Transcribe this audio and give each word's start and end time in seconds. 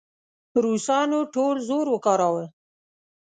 روسانو 0.63 1.19
ټول 1.33 1.55
زور 1.67 1.85
وکاراوه. 1.91 2.45